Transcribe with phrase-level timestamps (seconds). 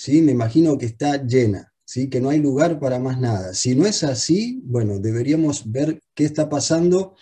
[0.00, 0.22] ¿sí?
[0.22, 2.08] me imagino que está llena, ¿sí?
[2.08, 3.52] que no hay lugar para más nada.
[3.52, 7.16] Si no es así, bueno, deberíamos ver qué está pasando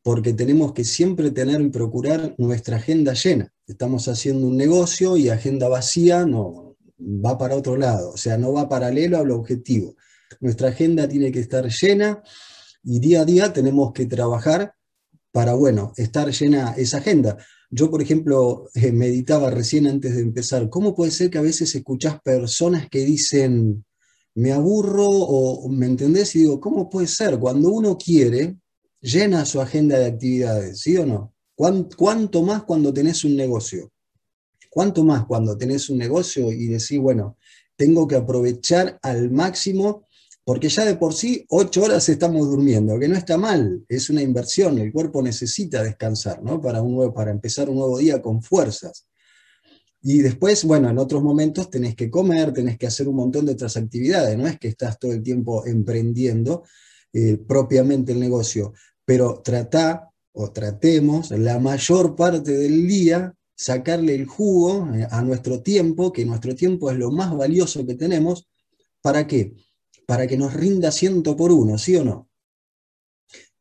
[0.00, 3.52] porque tenemos que siempre tener y procurar nuestra agenda llena.
[3.66, 8.52] Estamos haciendo un negocio y agenda vacía no va para otro lado, o sea, no
[8.52, 9.96] va paralelo al objetivo.
[10.38, 12.22] Nuestra agenda tiene que estar llena
[12.84, 14.74] y día a día tenemos que trabajar
[15.32, 17.38] para, bueno, estar llena esa agenda.
[17.76, 21.74] Yo, por ejemplo, eh, meditaba recién antes de empezar, ¿cómo puede ser que a veces
[21.74, 23.84] escuchás personas que dicen,
[24.36, 26.36] me aburro o me entendés?
[26.36, 27.36] Y digo, ¿cómo puede ser?
[27.36, 28.56] Cuando uno quiere,
[29.00, 31.34] llena su agenda de actividades, ¿sí o no?
[31.56, 33.90] ¿Cuánto más cuando tenés un negocio?
[34.70, 37.38] ¿Cuánto más cuando tenés un negocio y decís, bueno,
[37.74, 40.06] tengo que aprovechar al máximo
[40.44, 44.20] porque ya de por sí ocho horas estamos durmiendo, que no está mal, es una
[44.20, 46.60] inversión, el cuerpo necesita descansar, ¿no?
[46.60, 49.06] Para, un nuevo, para empezar un nuevo día con fuerzas.
[50.02, 53.52] Y después, bueno, en otros momentos tenés que comer, tenés que hacer un montón de
[53.52, 56.64] otras actividades, no es que estás todo el tiempo emprendiendo
[57.14, 64.26] eh, propiamente el negocio, pero trata o tratemos la mayor parte del día sacarle el
[64.26, 68.46] jugo eh, a nuestro tiempo, que nuestro tiempo es lo más valioso que tenemos,
[69.00, 69.54] ¿para qué?
[70.06, 72.28] Para que nos rinda ciento por uno, ¿sí o no?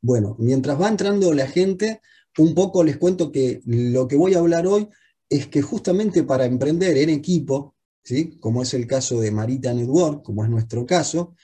[0.02, 2.02] Bueno, mientras va entrando la gente,
[2.38, 4.90] un poco les cuento que lo que voy a hablar hoy
[5.30, 8.38] es que justamente para emprender en equipo, ¿sí?
[8.40, 11.36] como es el caso de Marita Network, como es nuestro caso,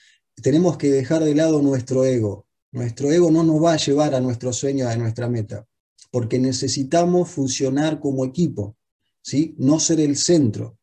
[0.42, 2.48] tenemos que dejar de lado nuestro ego.
[2.72, 5.66] Nuestro ego no nos va a llevar a nuestro sueño, a nuestra meta,
[6.12, 8.78] porque necesitamos funcionar como equipo,
[9.22, 9.56] ¿sí?
[9.58, 10.78] no ser el centro.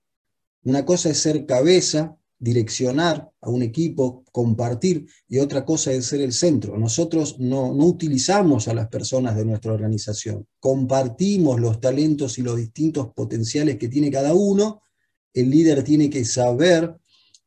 [0.65, 6.21] Una cosa es ser cabeza, direccionar a un equipo, compartir, y otra cosa es ser
[6.21, 6.77] el centro.
[6.77, 13.09] Nosotros no, utilizamos a las personas de nuestra organización, compartimos los talentos y los distintos
[13.15, 14.83] potenciales que tiene cada uno.
[15.33, 16.97] El líder tiene que saber,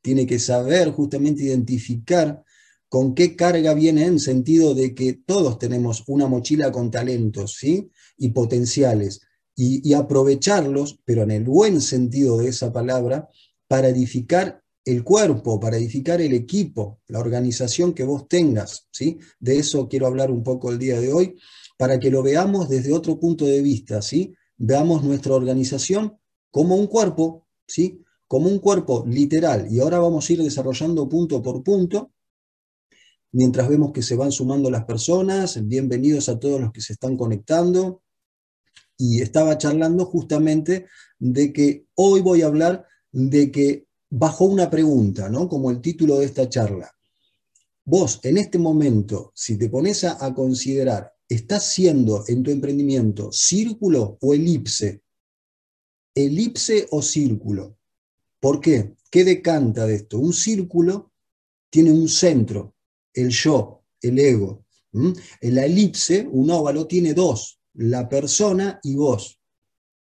[0.01, 2.43] tiene que saber justamente identificar
[2.87, 7.91] con qué carga viene en sentido de que todos tenemos una mochila con talentos ¿sí?
[8.17, 9.21] y potenciales
[9.61, 13.27] y aprovecharlos, pero en el buen sentido de esa palabra,
[13.67, 18.87] para edificar el cuerpo, para edificar el equipo, la organización que vos tengas.
[18.91, 19.19] ¿sí?
[19.39, 21.37] De eso quiero hablar un poco el día de hoy,
[21.77, 24.01] para que lo veamos desde otro punto de vista.
[24.01, 24.33] ¿sí?
[24.57, 26.17] Veamos nuestra organización
[26.49, 28.03] como un cuerpo, ¿sí?
[28.27, 29.67] como un cuerpo literal.
[29.71, 32.11] Y ahora vamos a ir desarrollando punto por punto.
[33.31, 37.15] Mientras vemos que se van sumando las personas, bienvenidos a todos los que se están
[37.15, 38.01] conectando.
[38.97, 40.87] Y estaba charlando justamente
[41.19, 45.47] de que hoy voy a hablar de que bajo una pregunta, ¿no?
[45.47, 46.91] Como el título de esta charla.
[47.85, 54.17] Vos, en este momento, si te pones a, considerar, ¿estás siendo en tu emprendimiento círculo
[54.21, 55.01] o elipse?
[56.13, 57.77] ¿Elipse o círculo?
[58.39, 58.95] ¿Por qué?
[59.09, 60.19] ¿Qué decanta de esto?
[60.19, 61.11] Un círculo
[61.69, 62.75] tiene un centro,
[63.13, 64.65] el yo, el ego.
[64.91, 69.39] En la elipse, un óvalo, tiene dos, la persona y vos.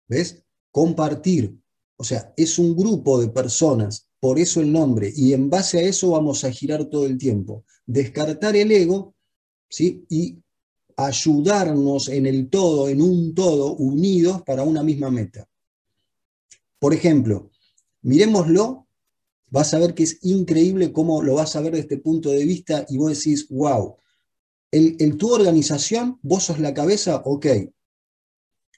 [0.08, 0.44] ¿Ves?
[0.72, 1.58] Compartir,
[1.98, 5.82] o sea, es un grupo de personas, por eso el nombre, y en base a
[5.82, 7.66] eso vamos a girar todo el tiempo.
[7.86, 9.16] Descartar el ego
[9.70, 10.06] ¿sí?
[10.10, 10.38] y
[10.96, 15.48] ayudarnos en el todo, en un todo, unidos para una misma meta.
[16.80, 17.50] Por ejemplo,
[18.02, 18.88] miremoslo,
[19.50, 22.44] vas a ver que es increíble cómo lo vas a ver desde este punto de
[22.46, 23.98] vista y vos decís, wow,
[24.72, 27.46] el, el, tu organización, vos sos la cabeza, ok,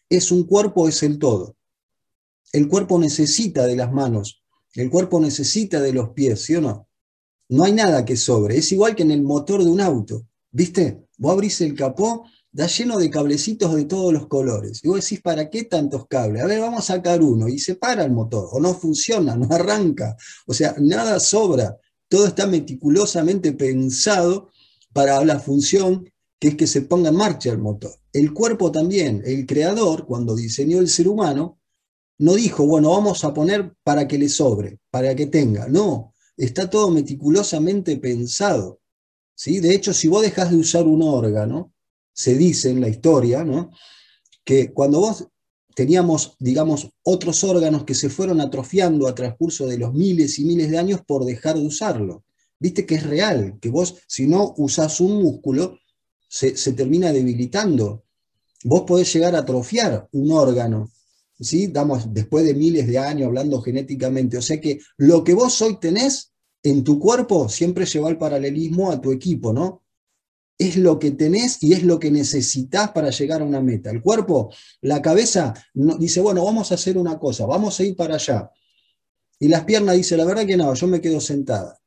[0.10, 1.56] es un cuerpo, es el todo.
[2.56, 4.42] El cuerpo necesita de las manos,
[4.76, 6.88] el cuerpo necesita de los pies, ¿sí o no?
[7.50, 11.06] No hay nada que sobre, es igual que en el motor de un auto, ¿viste?
[11.18, 12.24] Vos abrís el capó,
[12.54, 14.80] da lleno de cablecitos de todos los colores.
[14.82, 16.44] Y vos decís, ¿para qué tantos cables?
[16.44, 19.54] A ver, vamos a sacar uno y se para el motor, o no funciona, no
[19.54, 20.16] arranca.
[20.48, 21.76] O sea, nada sobra.
[22.08, 24.50] Todo está meticulosamente pensado
[24.94, 27.92] para la función que es que se ponga en marcha el motor.
[28.14, 31.60] El cuerpo también, el creador, cuando diseñó el ser humano,
[32.18, 35.68] no dijo, bueno, vamos a poner para que le sobre, para que tenga.
[35.68, 38.80] No, está todo meticulosamente pensado.
[39.36, 39.60] ¿sí?
[39.60, 41.74] De hecho, si vos dejas de usar un órgano,
[42.14, 43.72] se dice en la historia, ¿no?
[44.46, 45.28] que cuando vos
[45.76, 50.72] teníamos, digamos, otros órganos que se fueron atrofiando a transcurso de los miles y miles
[50.72, 52.24] de años por dejar de usarlo.
[52.58, 55.78] Viste que es real, que vos, si no usás un músculo,
[56.30, 58.06] se, se termina debilitando.
[58.64, 60.90] Vos podés llegar a atrofiar un órgano,
[61.40, 61.68] ¿sí?
[61.68, 64.38] Damos después de miles de años hablando genéticamente.
[64.38, 66.34] O sea que lo que vos hoy tenés
[66.64, 69.84] en tu cuerpo siempre lleva el paralelismo a tu equipo, ¿no?
[70.58, 73.92] Es lo que tenés y es lo que necesitas para llegar a una meta.
[73.92, 78.16] El cuerpo, la cabeza, dice, bueno, vamos a hacer una cosa, vamos a ir para
[78.16, 78.50] allá.
[79.38, 81.78] Y las piernas dice, la verdad que no, yo me quedo sentada.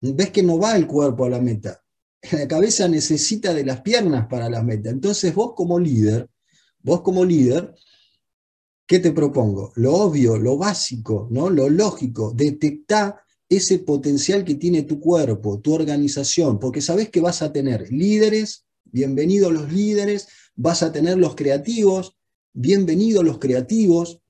[0.00, 1.82] Ves que no va el cuerpo a la meta.
[2.32, 4.90] La cabeza necesita de las piernas para la meta.
[4.90, 6.28] Entonces vos como líder,
[6.82, 7.74] vos como líder,
[8.90, 9.72] ¿qué te propongo?
[9.76, 11.48] Lo obvio, lo básico, ¿no?
[11.48, 17.40] lo lógico, detectar ese potencial que tiene tu cuerpo, tu organización, porque sabes que vas
[17.40, 20.26] a tener líderes, bienvenidos los líderes,
[20.56, 22.16] vas a tener los creativos,
[22.52, 24.22] bienvenidos los creativos,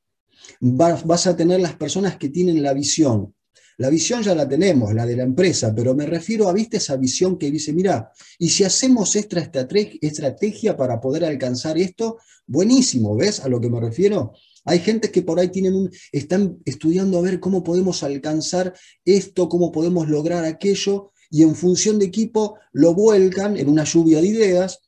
[0.60, 3.34] vas, a tener las personas que tienen la visión.
[3.78, 6.98] La visión ya la tenemos, la de la empresa, pero me refiero a, ¿viste esa
[6.98, 12.18] visión que dice, mira, y si hacemos esta estrategia para poder alcanzar esto?
[12.46, 14.34] Buenísimo, ¿ves a lo que me refiero?
[14.64, 18.74] Hay gente que por ahí tienen están estudiando a ver cómo podemos alcanzar
[19.04, 24.20] esto, cómo podemos lograr aquello, y en función de equipo lo vuelcan en una lluvia
[24.20, 24.80] de ideas,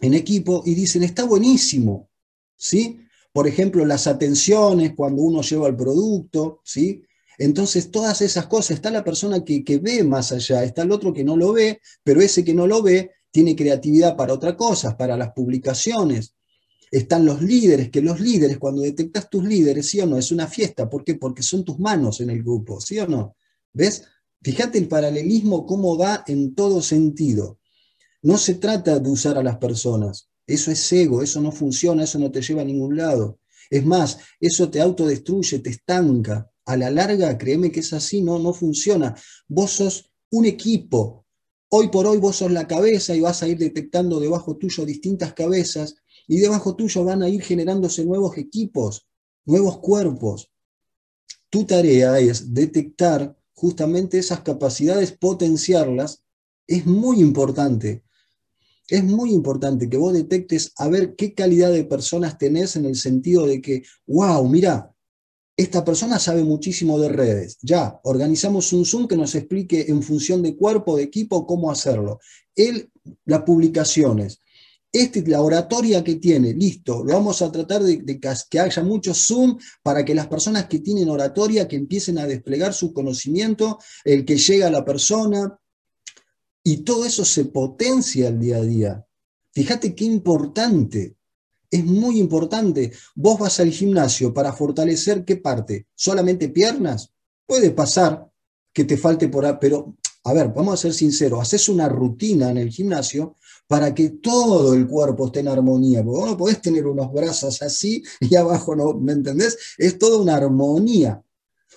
[0.00, 2.08] en equipo, y dicen, está buenísimo,
[2.56, 3.00] ¿sí?
[3.32, 7.02] Por ejemplo, las atenciones cuando uno lleva el producto, ¿sí?
[7.38, 11.12] Entonces, todas esas cosas, está la persona que, que ve más allá, está el otro
[11.12, 14.94] que no lo ve, pero ese que no lo ve tiene creatividad para otras cosas,
[14.94, 16.34] para las publicaciones.
[16.90, 20.18] Están los líderes, que los líderes, cuando detectas tus líderes, ¿sí o no?
[20.18, 20.90] Es una fiesta.
[20.90, 21.14] ¿Por qué?
[21.14, 23.36] Porque son tus manos en el grupo, ¿sí o no?
[23.72, 24.04] ¿Ves?
[24.42, 27.58] Fíjate el paralelismo cómo va en todo sentido.
[28.22, 32.18] No se trata de usar a las personas, eso es ego, eso no funciona, eso
[32.18, 33.38] no te lleva a ningún lado.
[33.70, 36.50] Es más, eso te autodestruye, te estanca.
[36.64, 39.14] A la larga, créeme que es así, no, no funciona.
[39.46, 41.24] Vos sos un equipo.
[41.68, 45.34] Hoy por hoy vos sos la cabeza y vas a ir detectando debajo tuyo distintas
[45.34, 45.94] cabezas
[46.30, 49.08] y debajo tuyo van a ir generándose nuevos equipos,
[49.44, 50.52] nuevos cuerpos.
[51.50, 56.22] Tu tarea es detectar justamente esas capacidades, potenciarlas.
[56.68, 58.04] Es muy importante
[58.90, 62.96] es muy importante que vos detectes a ver qué calidad de personas tenés en el
[62.96, 64.92] sentido de que, wow, mira,
[65.56, 67.58] esta persona sabe muchísimo de redes.
[67.62, 72.18] Ya, organizamos un Zoom que nos explique en función de cuerpo, de equipo, cómo hacerlo.
[72.56, 72.90] Él,
[73.26, 74.40] las publicaciones.
[74.92, 78.20] Este, la oratoria que tiene, listo, lo vamos a tratar de,
[78.50, 82.74] que haya mucho Zoom para que las personas que tienen oratoria, que empiecen a desplegar
[82.74, 85.56] su conocimiento, el que llega a la persona,
[86.64, 89.06] y todo eso se potencia al día a día.
[89.52, 91.14] Fíjate qué importante.
[91.70, 92.92] Es muy importante.
[93.14, 95.86] Vos vas al gimnasio para fortalecer qué parte?
[95.94, 97.12] ¿Solamente piernas?
[97.46, 98.28] Puede pasar
[98.72, 102.58] que te falte por pero a ver, vamos a ser sinceros, haces una rutina en
[102.58, 103.36] el gimnasio
[103.70, 107.62] para que todo el cuerpo esté en armonía, porque vos no podés tener unos brazos
[107.62, 109.56] así y abajo no, ¿me entendés?
[109.78, 111.22] Es toda una armonía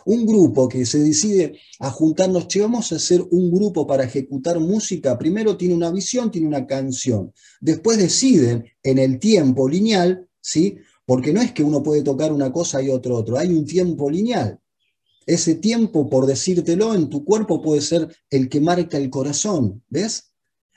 [0.06, 4.60] un grupo que se decide a juntarnos, che, vamos a hacer un grupo para ejecutar
[4.60, 7.32] música, primero tiene una visión, tiene una canción,
[7.62, 10.78] después deciden en el tiempo lineal, ¿sí?
[11.06, 14.10] Porque no es que uno puede tocar una cosa y otro otro, hay un tiempo
[14.10, 14.60] lineal.
[15.26, 20.33] Ese tiempo, por decírtelo, en tu cuerpo puede ser el que marca el corazón, ¿ves?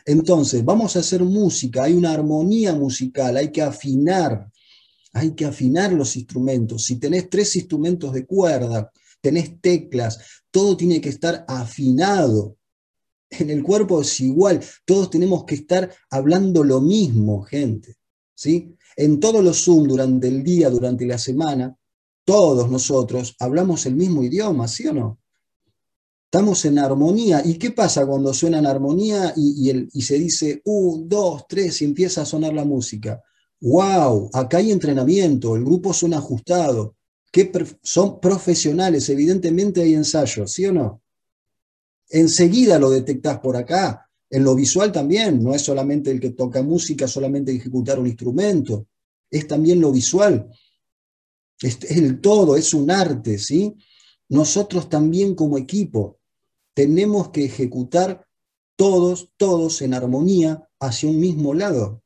[0.06, 4.49] Entonces, vamos a hacer música, hay una armonía musical, hay que afinar,
[5.12, 6.85] hay que afinar los instrumentos.
[6.85, 10.20] Si tenés tres instrumentos de cuerda, tenés teclas,
[10.53, 12.56] todo tiene que estar afinado.
[13.31, 17.97] En el cuerpo es igual, todos tenemos que estar hablando lo mismo, gente.
[18.32, 18.76] ¿sí?
[18.97, 21.76] En todos los Zoom durante el día, durante la semana,
[22.25, 25.19] todos nosotros hablamos el mismo idioma, ¿sí o no?
[26.26, 27.41] Estamos en armonía.
[27.44, 32.22] ¿Y qué pasa cuando suena en armonía y, se dice un, dos, tres y empieza
[32.22, 33.22] a sonar la música?
[33.60, 34.31] ¡Wow!
[34.32, 36.96] Acá hay entrenamiento, el grupo suena ajustado,
[37.31, 37.51] que
[37.82, 41.01] son profesionales, evidentemente hay ensayos, ¿sí o no?
[42.10, 46.62] Enseguida lo detectás por acá, en lo visual también, no es solamente el que toca
[46.62, 48.86] música, solamente ejecutar un instrumento,
[49.31, 50.51] es también lo visual,
[51.62, 53.74] es, el todo, es un arte, ¿sí?
[54.29, 56.16] Nosotros también como equipo
[56.77, 58.29] tenemos que ejecutar
[58.77, 62.03] todos, todos en armonía hacia un mismo lado.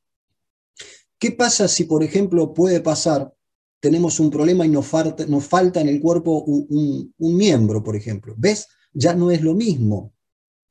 [1.19, 3.35] ¿Qué pasa si, por ejemplo, puede pasar
[3.81, 8.35] tenemos un problema y nos falta, nos falta en el cuerpo un, miembro, por ejemplo.
[8.37, 8.69] ¿Ves?
[8.93, 10.13] Ya no es lo mismo.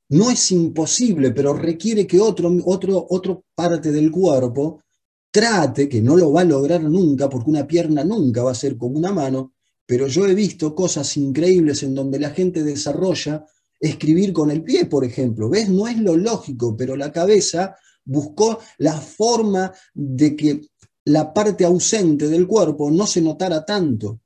[0.09, 4.83] No es imposible, pero requiere que otro, otro, otro parte del cuerpo
[5.31, 8.77] trate, que no lo va a lograr nunca, porque una pierna nunca va a ser
[8.77, 9.53] como una mano,
[9.85, 13.45] pero yo he visto cosas increíbles en donde la gente desarrolla
[13.79, 15.49] escribir con el pie, por ejemplo.
[15.49, 15.69] ¿Ves?
[15.69, 20.61] No es lo lógico, pero la cabeza buscó la forma de que
[21.05, 24.19] la parte ausente del cuerpo no se notara tanto.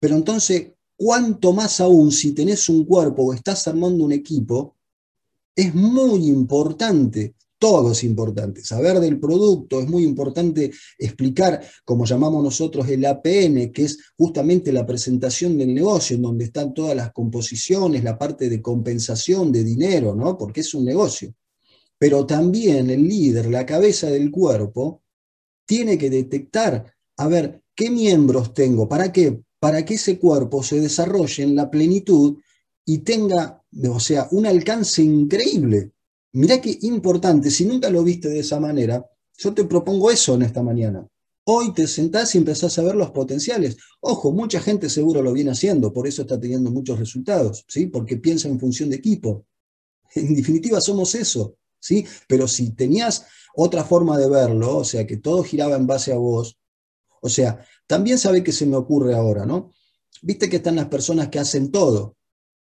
[0.00, 4.76] Pero entonces, cuanto más aún si tenés un cuerpo o estás armando un equipo,
[5.54, 8.64] es muy importante todo es importante.
[8.64, 14.72] Saber del producto es muy importante explicar, como llamamos nosotros el APN, que es justamente
[14.72, 19.64] la presentación del negocio, en donde están todas las composiciones, la parte de compensación de
[19.64, 20.38] dinero, ¿no?
[20.38, 21.34] Porque es un negocio.
[21.98, 25.02] Pero también el líder, la cabeza del cuerpo,
[25.66, 28.88] tiene que detectar, a ver, ¿qué miembros tengo?
[28.88, 29.40] ¿Para qué?
[29.58, 32.38] Para que ese cuerpo se desarrolle en la plenitud
[32.86, 35.90] y tenga, o sea, un alcance increíble.
[36.38, 39.04] Mirá qué importante, si nunca lo viste de esa manera,
[39.38, 41.04] yo te propongo eso en esta mañana.
[41.46, 43.76] Hoy te sentás y empezás a ver los potenciales.
[44.00, 47.86] Ojo, mucha gente seguro lo viene haciendo, por eso está teniendo muchos resultados, ¿sí?
[47.86, 49.46] Porque piensa en función de equipo.
[50.14, 52.06] En definitiva, somos eso, ¿sí?
[52.28, 53.26] Pero si tenías
[53.56, 56.56] otra forma de verlo, o sea, que todo giraba en base a vos,
[57.20, 59.72] o sea, también sabe que se me ocurre ahora, ¿no?
[60.22, 62.16] Viste que están las personas que hacen todo,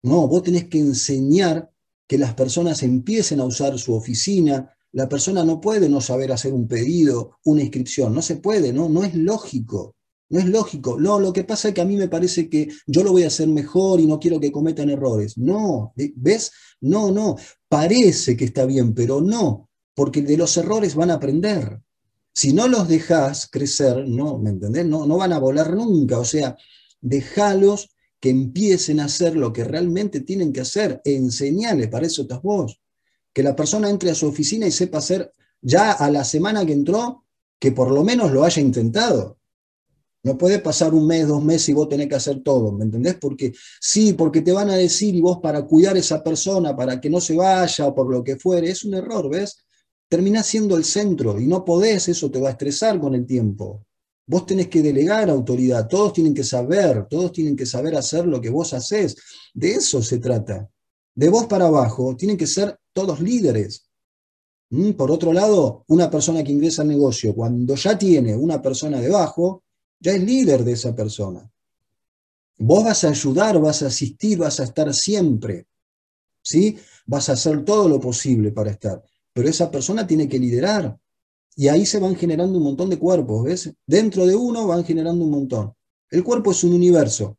[0.02, 1.69] no, vos tenés que enseñar
[2.10, 4.74] que las personas empiecen a usar su oficina.
[4.90, 8.12] La persona no puede no saber hacer un pedido, una inscripción.
[8.12, 8.88] No se puede, ¿no?
[8.88, 9.94] No es lógico.
[10.28, 10.98] No es lógico.
[10.98, 13.28] No, lo que pasa es que a mí me parece que yo lo voy a
[13.28, 15.38] hacer mejor y no quiero que cometan errores.
[15.38, 16.50] No, ¿ves?
[16.80, 17.36] No, no.
[17.68, 21.80] Parece que está bien, pero no, porque de los errores van a aprender.
[22.34, 24.84] Si no los dejas crecer, no, ¿me entendés?
[24.84, 26.18] No, no van a volar nunca.
[26.18, 26.56] O sea,
[27.00, 27.88] déjalos
[28.20, 32.80] que empiecen a hacer lo que realmente tienen que hacer, enseñarles, para eso estás vos.
[33.32, 36.72] Que la persona entre a su oficina y sepa hacer ya a la semana que
[36.72, 37.24] entró,
[37.58, 39.38] que por lo menos lo haya intentado.
[40.22, 43.14] No puede pasar un mes, dos meses y vos tenés que hacer todo, ¿me entendés?
[43.14, 47.00] Porque sí, porque te van a decir y vos para cuidar a esa persona, para
[47.00, 49.64] que no se vaya o por lo que fuere, es un error, ¿ves?
[50.08, 53.86] Terminás siendo el centro y no podés, eso te va a estresar con el tiempo.
[54.30, 58.40] Vos tenés que delegar autoridad, todos tienen que saber, todos tienen que saber hacer lo
[58.40, 59.16] que vos haces.
[59.52, 60.70] De eso se trata.
[61.12, 63.90] De vos para abajo tienen que ser todos líderes.
[64.68, 64.92] ¿Mm?
[64.92, 69.64] Por otro lado, una persona que ingresa al negocio, cuando ya tiene una persona debajo,
[69.98, 71.50] ya es líder de esa persona.
[72.56, 75.66] Vos vas a ayudar, vas a asistir, vas a estar siempre.
[76.40, 76.78] ¿sí?
[77.04, 79.02] Vas a hacer todo lo posible para estar.
[79.32, 80.96] Pero esa persona tiene que liderar.
[81.60, 83.70] Y ahí se van generando un montón de cuerpos, ¿ves?
[83.86, 85.74] Dentro de uno van generando un montón.
[86.08, 87.36] El cuerpo es un universo.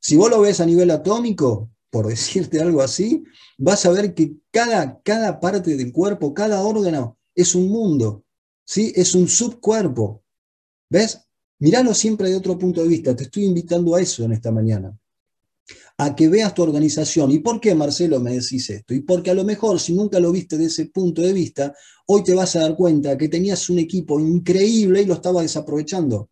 [0.00, 3.22] Si vos lo ves a nivel atómico, por decirte algo así,
[3.58, 8.24] vas a ver que cada, cada parte del cuerpo, cada órgano es un mundo,
[8.64, 8.92] ¿sí?
[8.96, 10.24] Es un subcuerpo.
[10.88, 11.20] ¿Ves?
[11.60, 13.14] Míralo siempre de otro punto de vista.
[13.14, 14.99] Te estoy invitando a eso en esta mañana
[15.98, 17.30] a que veas tu organización.
[17.30, 18.94] ¿Y por qué, Marcelo, me decís esto?
[18.94, 21.74] Y porque a lo mejor, si nunca lo viste de ese punto de vista,
[22.06, 26.30] hoy te vas a dar cuenta que tenías un equipo increíble y lo estabas desaprovechando.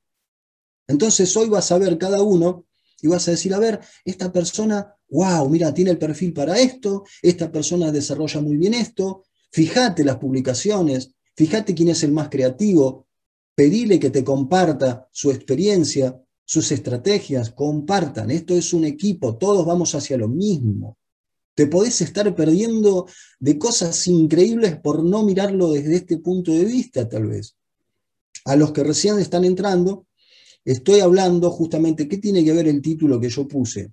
[0.87, 2.66] Entonces hoy vas a ver cada uno
[3.00, 7.04] y vas a decir, a ver, esta persona, wow, mira, tiene el perfil para esto,
[7.23, 13.07] esta persona desarrolla muy bien esto, fíjate las publicaciones, fíjate quién es el más creativo,
[13.54, 18.30] pedile que te comparta su experiencia, sus estrategias, compartan.
[18.30, 20.96] Esto es un equipo, todos vamos hacia lo mismo.
[21.54, 23.06] Te podés estar perdiendo
[23.38, 27.54] de cosas increíbles por no mirarlo desde este punto de vista, tal vez.
[28.46, 30.06] A los que recién están entrando,
[30.64, 33.92] estoy hablando justamente, ¿qué tiene que ver el título que yo puse?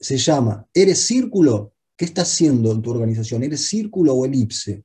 [0.00, 1.74] Se llama, ¿eres círculo?
[1.94, 3.42] ¿Qué estás haciendo en tu organización?
[3.42, 4.84] ¿Eres círculo o elipse?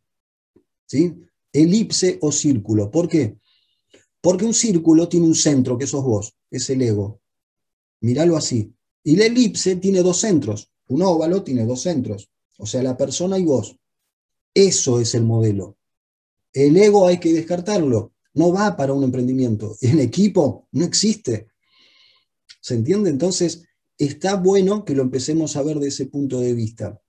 [0.85, 1.13] ¿Sí?
[1.53, 2.91] Elipse o círculo.
[2.91, 3.37] ¿Por qué?
[4.23, 7.19] Porque un círculo tiene un centro, que sos vos, es el ego.
[7.99, 8.73] Míralo así.
[9.03, 10.71] Y la elipse tiene dos centros.
[10.87, 12.29] Un óvalo tiene dos centros.
[12.57, 13.77] O sea, la persona y vos.
[14.53, 15.77] Eso es el modelo.
[16.53, 18.13] El ego hay que descartarlo.
[18.33, 19.75] No va para un emprendimiento.
[19.81, 21.47] En equipo no existe.
[22.61, 23.09] ¿Se entiende?
[23.09, 23.65] Entonces,
[23.97, 27.01] está bueno que lo empecemos a ver de ese punto de vista.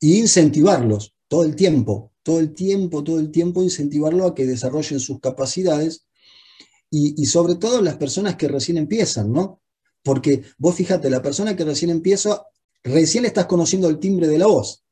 [0.00, 4.98] Y incentivarlos todo el tiempo, todo el tiempo, todo el tiempo, incentivarlo a que desarrollen
[4.98, 6.06] sus capacidades
[6.98, 9.60] y, sobre todo las personas que recién empiezan, ¿no?
[10.02, 12.46] Porque vos fíjate, la persona que recién empieza,
[12.82, 14.84] recién estás conociendo el timbre de la voz.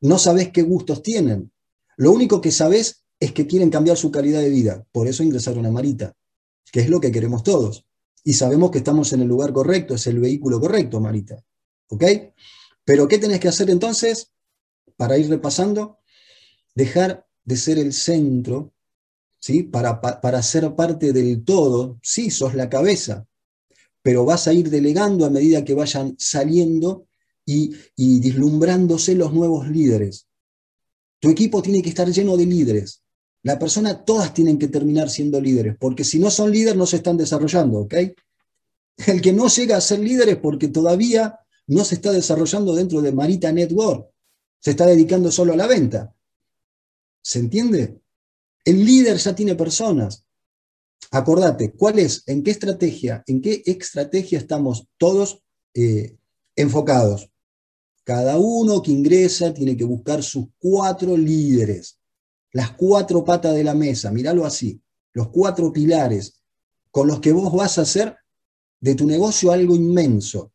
[0.00, 1.50] No sabés qué gustos tienen.
[1.96, 4.86] Lo único que sabés es que quieren cambiar su calidad de vida.
[4.92, 6.14] Por eso ingresaron a Marita,
[6.72, 7.86] que es lo que queremos todos.
[8.22, 11.42] Y sabemos que estamos en el lugar correcto, es el vehículo correcto, Marita.
[11.88, 12.04] ¿Ok?
[12.84, 14.32] Pero ¿qué tenés que hacer entonces?
[14.96, 15.98] Para ir repasando,
[16.74, 18.74] dejar de ser el centro
[19.40, 19.64] ¿sí?
[19.64, 23.26] Para, para ser parte del todo, sí, sos la cabeza,
[24.02, 27.06] pero vas a ir delegando a medida que vayan saliendo
[27.44, 30.28] y, y dislumbrándose los nuevos líderes.
[31.18, 33.02] Tu equipo tiene que estar lleno de líderes.
[33.42, 36.96] La persona, todas tienen que terminar siendo líderes, porque si no son líderes no se
[36.96, 37.94] están desarrollando, ¿ok?
[39.06, 43.00] El que no llega a ser líder es porque todavía no se está desarrollando dentro
[43.00, 44.08] de Marita Network,
[44.58, 46.14] se está dedicando solo a la venta.
[47.22, 48.00] ¿Se entiende?
[48.64, 50.24] El líder ya tiene personas.
[51.10, 52.22] Acordate, ¿cuál es?
[52.26, 53.24] ¿En qué estrategia?
[53.26, 55.42] ¿En qué estrategia estamos todos
[55.74, 56.16] eh,
[56.54, 57.30] enfocados?
[58.04, 61.98] Cada uno que ingresa tiene que buscar sus cuatro líderes,
[62.52, 64.80] las cuatro patas de la mesa, míralo así,
[65.12, 66.40] los cuatro pilares
[66.90, 68.16] con los que vos vas a hacer
[68.80, 70.52] de tu negocio algo inmenso.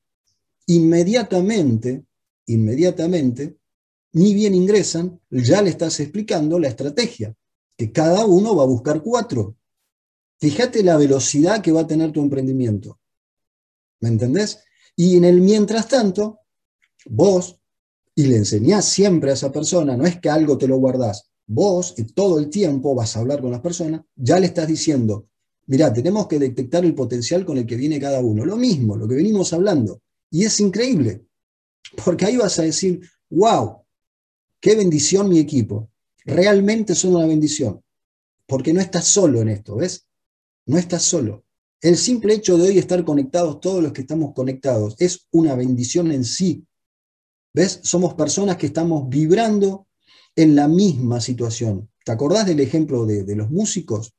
[0.67, 2.05] Inmediatamente,
[2.47, 3.57] inmediatamente,
[4.13, 7.35] ni bien ingresan, ya le estás explicando la estrategia,
[7.77, 9.55] que cada uno va a buscar cuatro.
[10.39, 12.99] Fíjate la velocidad que va a tener tu emprendimiento.
[14.01, 14.59] ¿Me entendés?
[14.95, 16.39] Y en el mientras tanto,
[17.05, 17.59] vos,
[18.15, 21.93] y le enseñás siempre a esa persona, no es que algo te lo guardás, vos
[21.97, 25.27] y todo el tiempo vas a hablar con las personas, ya le estás diciendo,
[25.67, 28.45] mirá, tenemos que detectar el potencial con el que viene cada uno.
[28.45, 30.01] Lo mismo, lo que venimos hablando.
[30.31, 31.25] Y es increíble,
[32.03, 33.83] porque ahí vas a decir, wow,
[34.59, 35.89] qué bendición mi equipo.
[36.25, 37.83] Realmente son una bendición,
[38.47, 40.07] porque no estás solo en esto, ¿ves?
[40.65, 41.45] No estás solo.
[41.81, 46.11] El simple hecho de hoy estar conectados, todos los que estamos conectados, es una bendición
[46.11, 46.65] en sí.
[47.53, 47.79] ¿Ves?
[47.83, 49.87] Somos personas que estamos vibrando
[50.35, 51.89] en la misma situación.
[52.03, 54.15] ¿Te acordás del ejemplo de, los músicos?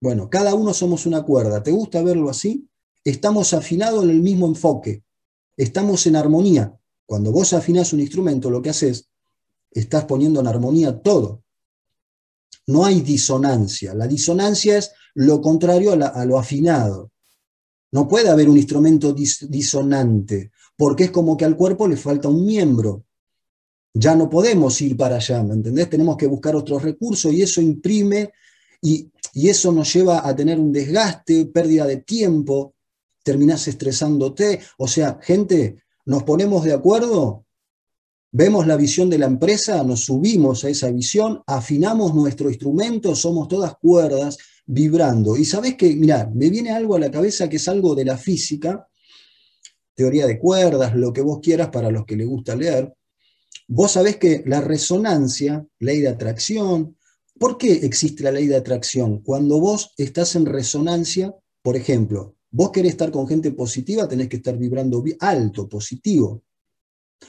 [0.00, 1.62] Bueno, cada uno somos una cuerda.
[1.62, 2.68] ¿Te gusta verlo así?
[3.04, 5.02] Estamos afinados en el mismo enfoque.
[5.56, 6.78] Estamos en armonía.
[7.06, 9.09] Cuando vos afinás un instrumento, lo que haces,
[9.70, 11.42] estás poniendo en armonía todo.
[12.66, 13.94] No hay disonancia.
[13.94, 17.10] La disonancia es lo contrario a, lo afinado.
[17.92, 22.46] No puede haber un instrumento disonante, porque es como que al cuerpo le falta un
[22.46, 23.04] miembro.
[23.92, 25.90] Ya no podemos ir para allá, ¿me entendés?
[25.90, 28.30] Tenemos que buscar otros recursos y eso imprime
[28.80, 32.74] y, y eso nos lleva a tener un desgaste, pérdida de tiempo,
[33.24, 34.60] terminás estresándote.
[34.78, 37.46] O sea, gente, nos ponemos de acuerdo,
[38.32, 43.48] vemos la visión de la empresa, nos subimos a esa visión, afinamos nuestro instrumento, somos
[43.48, 45.36] todas cuerdas vibrando.
[45.36, 48.16] Y sabes que, mira, me viene algo a la cabeza que es algo de la
[48.16, 48.86] física,
[49.94, 52.94] teoría de cuerdas, lo que vos quieras para los que les gusta leer.
[53.66, 56.96] Vos sabés que la resonancia, ley de atracción,
[57.38, 59.22] ¿por qué existe la ley de atracción?
[59.22, 64.36] Cuando vos estás en resonancia, por ejemplo, vos querés estar con gente positiva, tenés que
[64.36, 66.42] estar vibrando alto, positivo.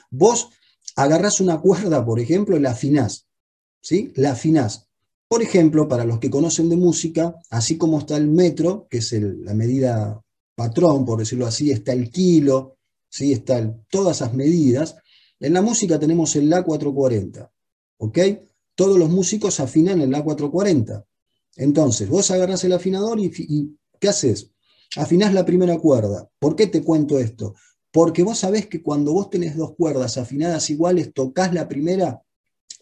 [0.10, 0.50] Vos
[0.96, 3.28] agarrás una cuerda, por ejemplo, y la afinás.
[3.82, 4.12] ¿sí?
[4.16, 4.88] La afinás.
[5.28, 9.14] Por ejemplo, para los que conocen de música, así como está el metro, que es
[9.14, 10.22] la medida
[10.56, 12.78] patrón, por decirlo así, está el kilo,
[13.10, 13.32] ¿sí?
[13.32, 14.98] están todas esas medidas.
[15.40, 17.50] En la música tenemos el La440,
[17.98, 18.20] ¿ok?
[18.76, 21.06] Todos los músicos afinan el La440.
[21.56, 24.52] Entonces, vos agarrás el afinador y, y ¿qué haces?
[24.98, 26.30] Afinás la primera cuerda.
[26.40, 27.56] ¿Por qué te cuento esto?
[27.92, 32.22] Porque vos sabés que cuando vos tenés dos cuerdas afinadas iguales, tocas la primera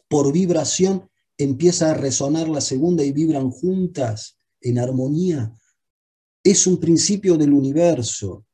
[0.08, 5.54] por vibración empieza a resonar la segunda y vibran juntas en armonía.
[6.44, 8.46] Es un principio del universo.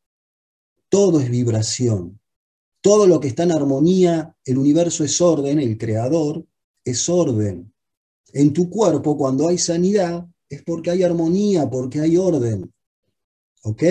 [0.89, 2.19] Todo es vibración.
[2.81, 6.45] Todo lo que está en armonía, el universo es orden, el creador
[6.83, 7.73] es orden.
[8.31, 12.71] En tu cuerpo, cuando hay sanidad, es porque hay armonía, porque hay orden.
[13.63, 13.83] ¿Ok?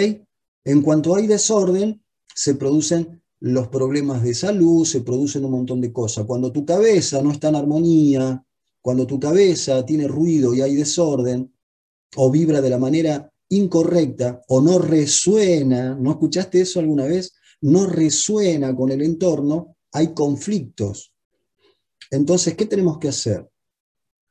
[0.64, 2.03] En cuanto hay desorden,
[2.34, 6.24] se producen los problemas de salud, se producen un montón de cosas.
[6.24, 8.44] Cuando tu cabeza no está en armonía,
[8.80, 11.54] cuando tu cabeza tiene ruido y hay desorden,
[12.16, 17.34] o vibra de la manera incorrecta, o no resuena, ¿no escuchaste eso alguna vez?
[17.60, 21.14] No resuena con el entorno, hay conflictos.
[22.10, 23.48] Entonces, ¿qué tenemos que hacer?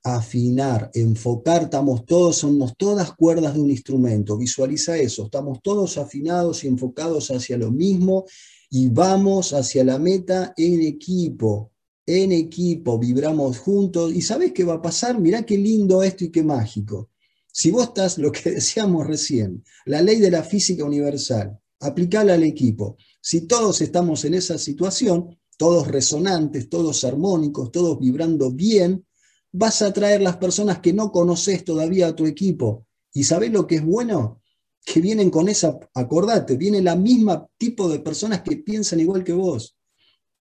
[0.03, 6.63] Afinar, enfocar, estamos todos, somos todas cuerdas de un instrumento, visualiza eso, estamos todos afinados
[6.63, 8.25] y enfocados hacia lo mismo
[8.69, 11.73] y vamos hacia la meta en equipo
[12.05, 15.19] en equipo, vibramos juntos y ¿sabes qué va a pasar?
[15.19, 17.09] Mirá qué lindo esto y qué mágico.
[17.51, 22.43] Si vos estás, lo que decíamos recién, la ley de la física universal, aplicala al
[22.43, 22.97] equipo.
[23.21, 29.05] Si todos estamos en esa situación, todos resonantes, todos armónicos, todos vibrando bien,
[29.53, 32.87] vas a atraer las personas que no conoces todavía a tu equipo.
[33.13, 34.41] ¿Y sabés lo que es bueno?
[34.83, 39.33] Que vienen con esa, acordate, viene la misma tipo de personas que piensan igual que
[39.33, 39.77] vos.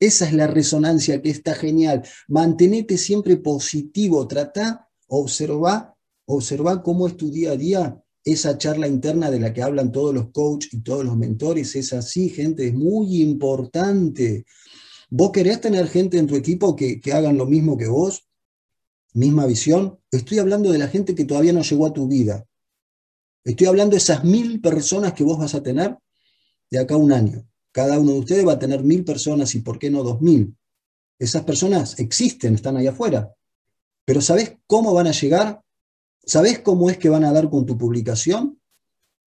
[0.01, 2.03] Esa es la resonancia que está genial.
[2.29, 5.95] Mantenete siempre positivo, trata, observa,
[6.27, 10.15] observa cómo es tu día a día, esa charla interna de la que hablan todos
[10.15, 14.47] los coaches y todos los mentores, es así, gente, es muy importante.
[15.11, 18.27] ¿Vos querés tener gente en tu equipo que, que hagan lo mismo que vos?
[19.15, 19.99] ¿Misma visión?
[20.11, 22.45] Estoy hablando de la gente que todavía no llegó a tu vida.
[23.45, 25.97] Estoy hablando de esas mil personas que vos vas a tener
[26.71, 27.47] de acá a un año.
[27.71, 30.57] Cada uno de ustedes va a tener mil personas y por qué no dos mil.
[31.19, 33.33] Esas personas existen, están ahí afuera.
[34.05, 35.63] Pero ¿sabes cómo van a llegar?
[36.25, 38.61] ¿Sabes cómo es que van a dar con tu publicación?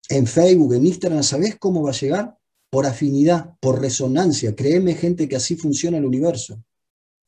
[0.08, 2.38] En Facebook, en Instagram, ¿sabes cómo va a llegar?
[2.70, 4.54] Por afinidad, por resonancia.
[4.54, 6.62] Créeme, gente, que así funciona el universo.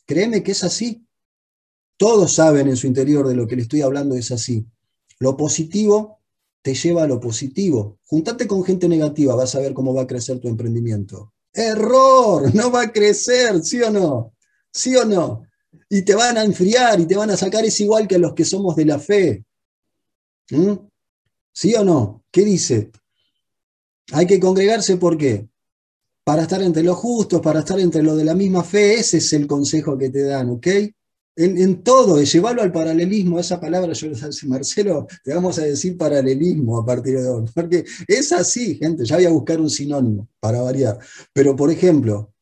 [0.07, 1.05] Créeme que es así.
[1.99, 4.65] Todos saben en su interior de lo que le estoy hablando es así.
[5.19, 6.21] Lo positivo
[6.63, 7.99] te lleva a lo positivo.
[8.07, 11.35] Juntate con gente negativa, vas a ver cómo va a crecer tu emprendimiento.
[11.53, 14.35] Error, no va a crecer, ¿sí o no?
[14.73, 15.43] ¿Sí o no?
[15.91, 18.33] Y te van a enfriar y te van a sacar, es igual que a los
[18.33, 19.45] que somos de la fe.
[20.51, 20.75] ¿Mm?
[21.53, 22.23] ¿Sí o no?
[22.31, 22.93] ¿Qué dice?
[24.13, 25.49] Hay que congregarse, ¿por qué?
[26.23, 29.33] Para estar entre los justos, para estar entre los de la misma fe, ese es
[29.33, 30.67] el consejo que te dan, ¿ok?
[31.41, 34.09] En, todo, llevarlo al paralelismo, esa palabra, yo
[34.49, 39.17] Marcelo, te vamos a decir paralelismo a partir de hoy, porque es así, gente, ya
[39.17, 40.99] voy a buscar un sinónimo para variar.
[41.33, 42.33] Pero, por ejemplo,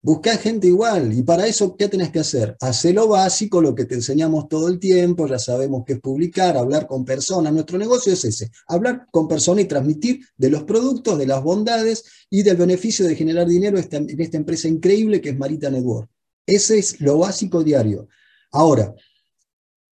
[0.00, 2.56] Buscá gente igual y para eso, ¿qué tenés que hacer?
[2.60, 6.56] Hacer lo básico, lo que te enseñamos todo el tiempo, ya sabemos que es publicar,
[6.56, 7.52] hablar con personas.
[7.52, 12.04] Nuestro negocio es ese, hablar con personas y transmitir de los productos, de las bondades
[12.30, 16.08] y del beneficio de generar dinero en esta empresa increíble que es Marita Network.
[16.46, 18.08] Ese es lo básico diario.
[18.52, 18.94] Ahora,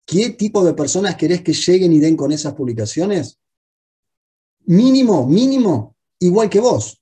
[0.04, 3.38] ¿qué tipo de personas querés que lleguen y den con esas publicaciones?
[4.64, 7.00] Mínimo, mínimo, igual que vos.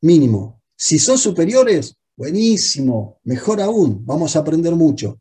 [0.00, 0.62] Mínimo.
[0.76, 5.20] Si son superiores, Buenísimo, mejor aún, vamos a aprender mucho.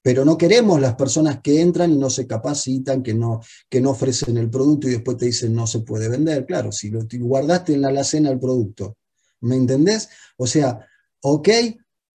[0.00, 3.90] Pero no queremos las personas que entran y no se capacitan, que no, que no
[3.90, 6.46] ofrecen el producto y después te dicen no se puede vender.
[6.46, 8.96] Claro, si lo guardaste en la alacena el producto,
[9.40, 10.08] ¿me entendés?
[10.38, 10.86] O sea,
[11.20, 11.48] ok,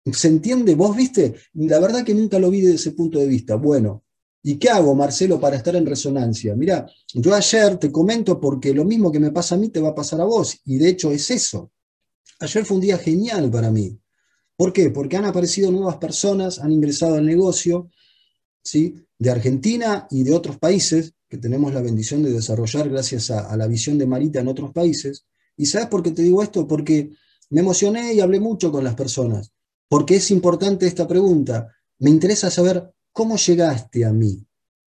[0.04, 0.74] ¿se entiende?
[0.74, 1.34] ¿Vos viste?
[1.54, 3.56] La verdad que nunca lo vi desde ese punto de vista.
[3.56, 4.04] Bueno,
[4.42, 6.54] ¿Y qué hago, Marcelo, para estar en resonancia?
[6.54, 9.90] Mira, yo ayer te comento porque lo mismo que me pasa a mí te va
[9.90, 11.72] a pasar a vos, y de hecho es eso.
[12.40, 13.98] Ayer fue un día genial para mí.
[14.56, 14.90] ¿Por qué?
[14.90, 17.90] Porque han aparecido nuevas personas, han ingresado al negocio,
[18.62, 18.94] ¿sí?
[19.18, 23.66] de Argentina y de otros países, que tenemos la bendición de desarrollar gracias a, la
[23.66, 25.26] visión de Marita en otros países.
[25.56, 26.66] ¿Y sabes por qué te digo esto?
[26.66, 27.10] Porque
[27.50, 29.52] me emocioné y hablé mucho con las personas,
[29.90, 31.68] porque es importante esta pregunta.
[31.98, 34.42] Me interesa saber cómo llegaste a mí.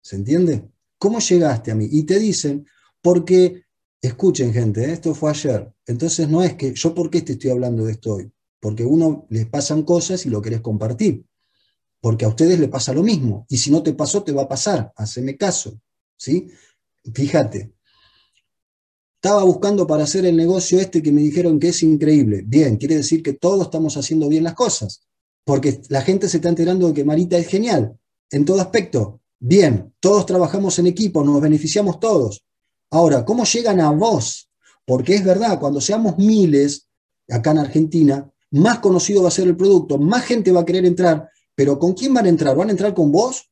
[0.03, 0.69] ¿Se entiende?
[0.99, 1.89] ¿Cómo llegaste a mí?
[1.91, 2.67] Y te dicen,
[3.01, 3.63] porque
[4.01, 4.93] Escuchen, gente, ¿eh?
[4.93, 5.73] esto fue ayer.
[5.87, 8.31] Entonces no es que yo por qué te estoy hablando de esto hoy.
[8.61, 11.25] Porque a uno les pasan cosas y lo querés compartir.
[12.01, 13.45] Porque a ustedes les pasa lo mismo.
[13.49, 14.93] Y si no te pasó, te va a pasar.
[14.97, 15.81] Haceme caso.
[16.17, 16.49] ¿sí?
[17.13, 17.73] Fíjate.
[19.21, 22.43] Estaba buscando para hacer el negocio este que me dijeron que es increíble.
[22.47, 25.03] Bien, quiere decir que todos estamos haciendo bien las cosas.
[25.45, 27.99] Porque la gente se está enterando de que Marita es genial.
[28.31, 29.21] En todo aspecto.
[29.41, 32.45] Bien, todos trabajamos en equipo, nos beneficiamos todos.
[32.91, 34.49] Ahora, ¿cómo llegan a vos?
[34.85, 36.89] Porque es verdad, cuando seamos miles
[37.29, 40.87] acá en Argentina, más conocido va a ser el producto, más gente va a querer
[40.87, 42.57] entrar, pero ¿con quién van a entrar?
[42.57, 43.51] ¿Van a entrar con vos?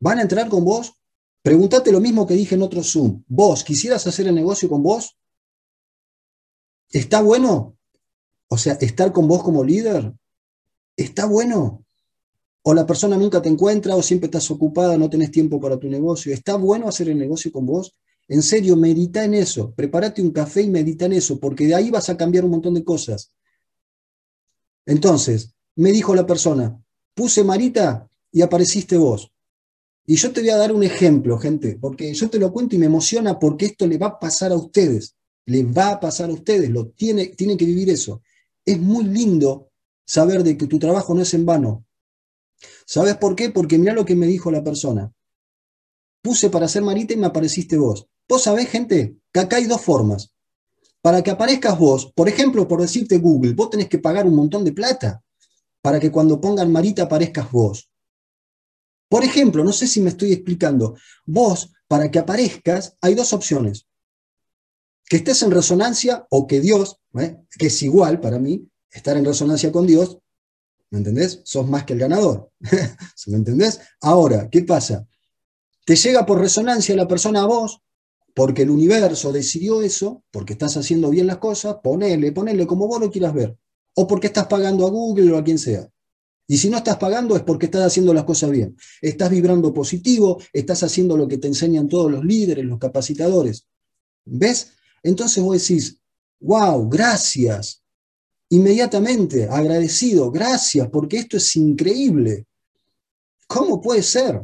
[0.00, 0.94] ¿Van a entrar con vos?
[1.42, 3.22] Pregúntate lo mismo que dije en otro Zoom.
[3.26, 5.16] ¿Vos quisieras hacer el negocio con vos?
[6.90, 7.76] ¿Está bueno?
[8.48, 10.12] O sea, estar con vos como líder.
[10.96, 11.84] ¿Está bueno?
[12.62, 15.88] o la persona nunca te encuentra o siempre estás ocupada, no tenés tiempo para tu
[15.88, 16.32] negocio.
[16.32, 17.96] ¿Está bueno hacer el negocio con vos?
[18.28, 19.72] En serio, medita en eso.
[19.74, 22.74] Prepárate un café y medita en eso, porque de ahí vas a cambiar un montón
[22.74, 23.32] de cosas.
[24.86, 26.80] Entonces, me dijo la persona,
[27.14, 29.32] puse Marita y apareciste vos.
[30.06, 32.78] Y yo te voy a dar un ejemplo, gente, porque yo te lo cuento y
[32.78, 35.14] me emociona porque esto le va a pasar a ustedes.
[35.46, 38.22] Le va a pasar a ustedes, lo tiene, tienen que vivir eso.
[38.64, 39.70] Es muy lindo
[40.04, 41.84] saber de que tu trabajo no es en vano,
[42.86, 43.50] ¿Sabes por qué?
[43.50, 45.12] Porque mira lo que me dijo la persona.
[46.22, 48.06] Puse para hacer Marita y me apareciste vos.
[48.28, 50.32] Vos sabés, gente, que acá hay dos formas.
[51.00, 54.64] Para que aparezcas vos, por ejemplo, por decirte Google, vos tenés que pagar un montón
[54.64, 55.22] de plata
[55.80, 57.89] para que cuando pongan Marita aparezcas vos.
[59.10, 60.96] Por ejemplo, no sé si me estoy explicando,
[61.26, 63.86] vos, para que aparezcas, hay dos opciones.
[65.04, 67.36] Que estés en resonancia o que Dios, ¿eh?
[67.58, 70.18] que es igual para mí, estar en resonancia con Dios,
[70.90, 71.40] ¿Me entendés?
[71.44, 72.50] Sos más que el ganador.
[73.28, 73.80] ¿Me entendés?
[74.00, 75.06] Ahora, ¿qué pasa?
[75.84, 77.80] Te llega por resonancia la persona a vos,
[78.34, 83.00] porque el universo decidió eso, porque estás haciendo bien las cosas, ponele, ponele como vos
[83.00, 83.56] lo quieras ver.
[83.94, 85.88] O porque estás pagando a Google o a quien sea.
[86.50, 88.76] Y si no estás pagando es porque estás haciendo las cosas bien.
[89.00, 93.68] Estás vibrando positivo, estás haciendo lo que te enseñan todos los líderes, los capacitadores.
[94.24, 94.72] ¿Ves?
[95.04, 96.00] Entonces vos decís,
[96.40, 97.84] wow, gracias,
[98.48, 102.46] inmediatamente agradecido, gracias, porque esto es increíble.
[103.46, 104.42] ¿Cómo puede ser?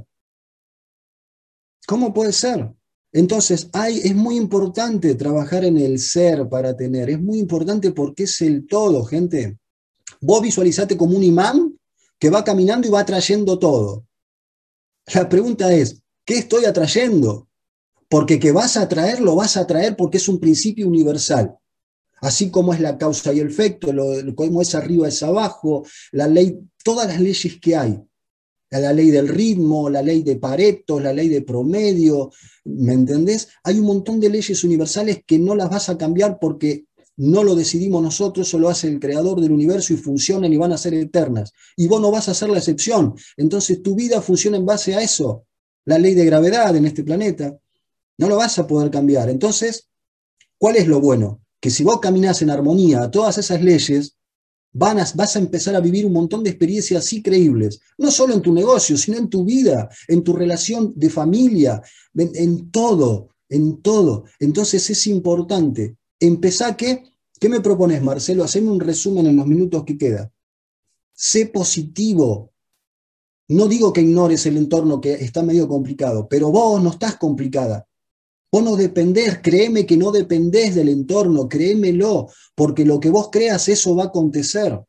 [1.88, 2.71] ¿Cómo puede ser?
[3.11, 8.23] Entonces, hay, es muy importante trabajar en el ser para tener, es muy importante porque
[8.23, 9.59] es el todo, gente.
[10.21, 11.76] Vos visualizate como un imán
[12.18, 14.07] que va caminando y va trayendo todo.
[15.14, 17.48] La pregunta es, ¿qué estoy atrayendo?
[18.09, 21.57] Porque que vas a atraer, lo vas a atraer porque es un principio universal.
[22.20, 26.26] Así como es la causa y el efecto, lo, como es arriba es abajo, la
[26.26, 28.02] ley, todas las leyes que hay.
[28.70, 32.33] La ley del ritmo, la ley de Pareto, la ley de promedio,
[32.64, 33.48] ¿me entendés?
[33.62, 37.55] Hay un montón de leyes universales que no las vas a cambiar porque no lo
[37.55, 40.94] decidimos nosotros, eso lo hace el creador del universo y funcionan y van a ser
[40.94, 41.52] eternas.
[41.76, 43.14] Y vos no vas a ser la excepción.
[43.37, 45.46] Entonces tu vida funciona en base a eso,
[45.87, 47.57] la ley de gravedad en este planeta.
[48.18, 49.31] No lo vas a poder cambiar.
[49.31, 49.88] Entonces,
[50.59, 51.40] ¿cuál es lo bueno?
[51.61, 54.16] Que si vos caminas en armonía a todas esas leyes,
[54.72, 58.42] van a, vas a empezar a vivir un montón de experiencias increíbles, no solo en
[58.42, 61.81] tu negocio, sino en tu vida, en tu relación de familia,
[62.14, 64.24] en todo, en todo.
[64.38, 67.05] Entonces es importante empezá que,
[67.40, 68.44] ¿qué me propones, Marcelo?
[68.44, 70.33] Haceme un resumen en los minutos que queda.
[71.12, 72.52] Sé positivo.
[73.48, 77.87] No digo que ignores el entorno que está medio complicado, pero vos no estás complicada.
[78.50, 83.68] Vos no dependés, créeme que no dependés del entorno, créemelo, porque lo que vos creas,
[83.68, 84.81] eso va a acontecer.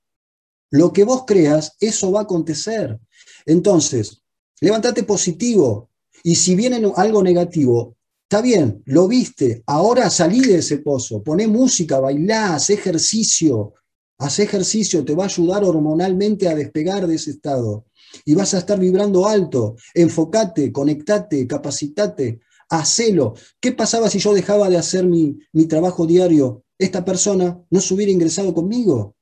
[0.70, 3.00] Lo que vos creas, eso va a acontecer.
[3.46, 4.22] Entonces,
[4.62, 5.90] levántate positivo.
[6.24, 7.97] Y si viene algo negativo,
[8.30, 13.74] Está bien, lo viste, ahora salí de ese pozo, poné música, bailá, haz ejercicio,
[14.18, 17.86] haz ejercicio, te va a ayudar hormonalmente a despegar de ese estado.
[18.26, 23.34] Y vas a estar vibrando alto, enfocate, conectate, capacitate, hacelo.
[23.62, 26.66] ¿Qué pasaba si yo dejaba de hacer mi, mi trabajo diario?
[26.78, 29.16] Esta persona no se hubiera ingresado conmigo.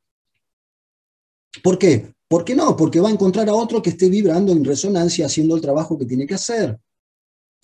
[1.62, 2.12] ¿Por qué?
[2.28, 2.76] ¿Por qué no?
[2.76, 6.06] Porque va a encontrar a otro que esté vibrando en resonancia haciendo el trabajo que
[6.06, 6.80] tiene que hacer.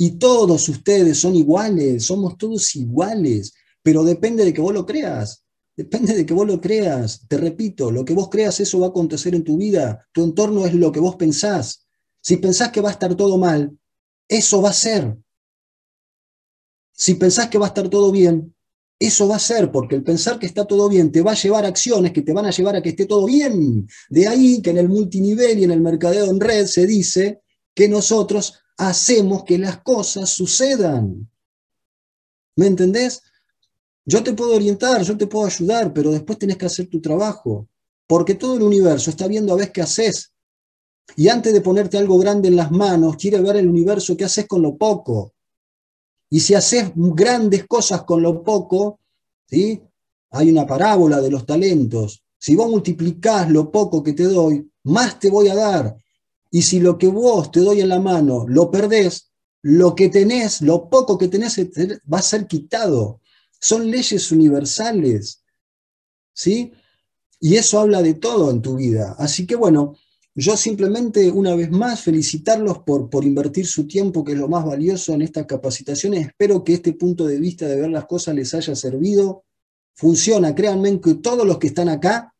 [0.03, 5.45] Y todos ustedes son iguales, somos todos iguales, pero depende de que vos lo creas.
[5.77, 7.27] Depende de que vos lo creas.
[7.27, 10.07] Te repito, lo que vos creas, eso va a acontecer en tu vida.
[10.11, 11.85] Tu entorno es lo que vos pensás.
[12.19, 13.77] Si pensás que va a estar todo mal,
[14.27, 15.15] eso va a ser.
[16.93, 18.55] Si pensás que va a estar todo bien,
[18.97, 21.63] eso va a ser, porque el pensar que está todo bien te va a llevar
[21.63, 23.87] a acciones que te van a llevar a que esté todo bien.
[24.09, 27.41] De ahí que en el multinivel y en el mercadeo en red se dice
[27.75, 28.55] que nosotros
[28.89, 31.29] hacemos que las cosas sucedan.
[32.55, 33.21] ¿Me entendés?
[34.05, 37.67] Yo te puedo orientar, yo te puedo ayudar, pero después tenés que hacer tu trabajo,
[38.07, 40.33] porque todo el universo está viendo a ver qué haces.
[41.15, 44.47] Y antes de ponerte algo grande en las manos, quiere ver el universo qué haces
[44.47, 45.33] con lo poco.
[46.31, 48.99] Y si haces grandes cosas con lo poco,
[49.45, 49.79] ¿sí?
[50.31, 52.23] hay una parábola de los talentos.
[52.39, 55.95] Si vos multiplicás lo poco que te doy, más te voy a dar.
[56.51, 59.31] Y si lo que vos te doy en la mano lo perdés,
[59.63, 63.21] lo que tenés, lo poco que tenés va a ser quitado.
[63.59, 65.43] Son leyes universales.
[66.33, 66.73] ¿Sí?
[67.39, 69.15] Y eso habla de todo en tu vida.
[69.17, 69.95] Así que bueno,
[70.35, 74.65] yo simplemente una vez más felicitarlos por, por invertir su tiempo, que es lo más
[74.65, 76.27] valioso en estas capacitaciones.
[76.27, 79.45] Espero que este punto de vista de ver las cosas les haya servido.
[79.93, 82.33] Funciona, créanme que todos los que están acá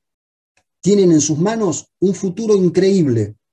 [0.82, 3.36] tienen en sus manos un futuro increíble